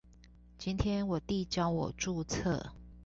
[0.57, 2.71] 今天我弟教我註冊